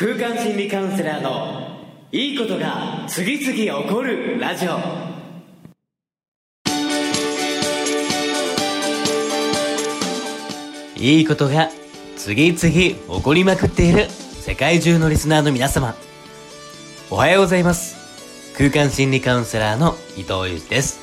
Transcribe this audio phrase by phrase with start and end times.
[0.00, 1.76] 空間心理カウンセラーの
[2.12, 4.78] いいことが次々起こるラジオ。
[10.96, 11.68] いいことが
[12.16, 15.96] 次々起こりまくっている世界中のリスナーの皆様。
[17.10, 17.96] おはようございます。
[18.56, 21.00] 空間心理カウンセラーの伊藤裕二です。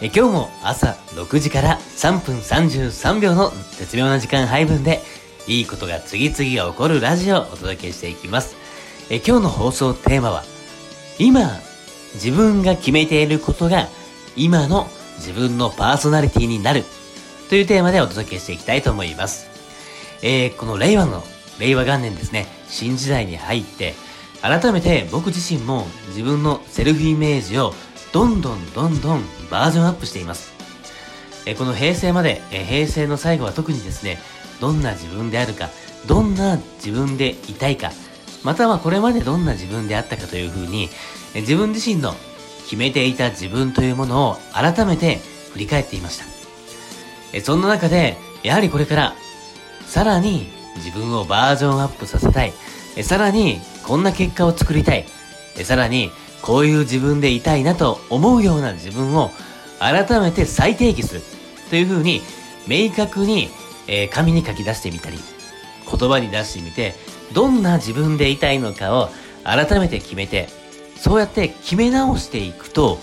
[0.00, 5.02] え今日も朝6時から3分33秒の絶妙な時間配分で
[5.46, 8.56] いいことが次々起こるラジオをお届けしていきます
[9.10, 10.44] え今日の放送テーマは
[11.18, 11.50] 今
[12.14, 13.88] 自分が決めていることが
[14.36, 16.84] 今の自分のパーソナリティになる
[17.48, 19.46] というテーマでお届けしていきたいと思います。
[20.22, 21.22] えー、この令和の、
[21.58, 23.94] 令和元年ですね、新時代に入って、
[24.40, 27.74] 改めて僕自身も自分のセルフイメージを
[28.12, 30.52] どんどんどんどんバージョンアップしています。
[31.44, 34.18] え、この平成まで、え、平成の最後は特にですね、
[34.62, 35.70] どんな自分であるか、
[36.06, 37.90] どんな自分でいたいか、
[38.44, 40.88] またはこれまでどんな自分であったかというふうに、
[41.34, 42.14] 自分自身の
[42.66, 45.18] 決めていた自分というものを改めて
[45.52, 47.40] 振り返っていました。
[47.40, 49.14] そんな中で、やはりこれから、
[49.84, 52.52] さらに自分をバージョンアップさせたい。
[52.94, 55.06] えさらに、こんな結果を作りたい。
[55.58, 59.32] えさらに、こういう自分でいたいなと思うような自分を
[59.80, 61.22] 改めて再定義する。
[61.68, 62.22] というふうに、
[62.68, 63.50] 明確に、
[63.92, 66.94] えー、紙に書き出してみたり、言葉に出してみて、
[67.34, 69.10] どんな自分でいたいのかを
[69.44, 70.48] 改めて決めて、
[70.96, 72.98] そうやって決め直していくと、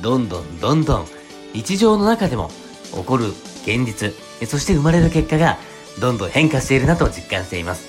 [0.00, 1.06] どんどんどんどん
[1.54, 2.50] 日常の中でも
[2.92, 3.28] 起こる
[3.62, 4.12] 現実、
[4.48, 5.58] そして生まれる結果が
[6.00, 7.84] どんどん変化しているなと実感しています。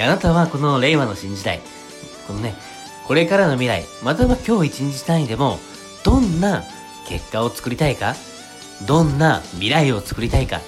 [0.00, 1.58] あなたはこの令和の新時代、
[2.28, 2.54] このね、
[3.08, 5.58] これからの未来、または今日一日単位でも、
[6.04, 6.62] どんな
[7.08, 8.14] 結果を作りたいか、
[8.86, 10.60] どんな未来を作りたいか、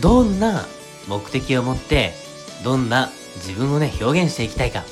[0.00, 0.66] どんな
[1.08, 2.12] 目的を持って、
[2.64, 4.84] どんな自分をね、表現していきたいか、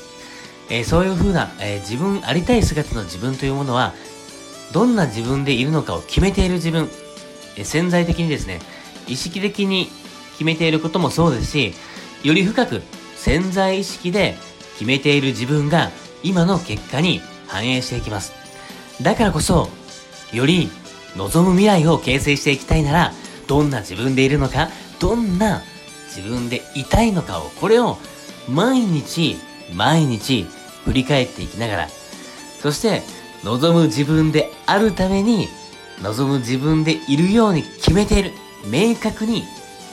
[0.69, 3.93] えー、そういう風な、えー、自分ありたい姿の自分というものは、
[4.73, 6.89] どんな自分でいるのかを決めている自分、
[7.55, 8.59] え潜在的にですね、
[9.07, 9.89] 意識的に
[10.33, 11.73] 決めていることもそうですし、
[12.23, 12.81] より深く
[13.15, 14.35] 潜在意識で
[14.73, 15.89] 決めている自分が
[16.23, 18.33] 今の結果に反映していきます。
[19.01, 19.69] だからこそ、
[20.33, 20.69] より
[21.15, 23.13] 望む未来を形成していきたいなら、
[23.47, 25.61] どんな自分でいるのか、どんな
[26.07, 27.97] 自分でいたいのかを、これを
[28.49, 29.37] 毎日、
[29.73, 30.47] 毎日
[30.85, 31.87] 振り返っていきながら、
[32.61, 33.03] そして
[33.43, 35.47] 望む自分であるために
[36.01, 38.31] 望む自分でいるように決めている。
[38.65, 39.43] 明確に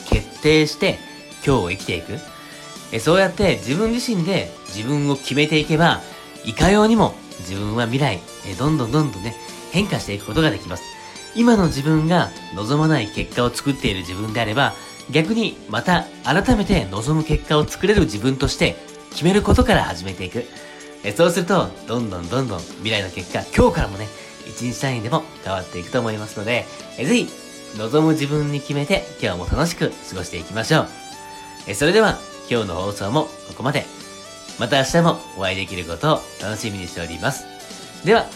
[0.09, 0.98] 決定して
[1.47, 2.19] 今日を生きていく。
[2.93, 6.00] えそうやって自分自身で自分を決めていけば、
[6.44, 9.34] いかようにも自分は未来、えどんどんどんどんね、
[9.72, 10.84] 変化していくことができます。
[11.34, 14.75] 今の自分が望まない結果を作っている自分であれば、
[15.10, 18.76] 逆にまた改めて望む結果を作れる自分として
[19.10, 20.44] 決めることから始めていく。
[21.04, 24.09] えそうすると、どんどんどんどん未来の結果、今日からもね、
[24.48, 26.64] 一日単位でも変わっていくと思いますので、
[26.98, 27.28] えぜひ、
[27.78, 30.88] 望む自分に決めて今日も楽しく過ごしていきましょう。
[31.66, 32.19] えそれでは、
[32.50, 33.84] 今日の放送もここまで。
[34.59, 37.44] また明日もお会いできることを楽しみにしております。
[38.04, 38.26] では、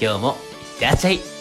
[0.00, 0.36] 今日も
[0.74, 1.37] いってらっしゃい。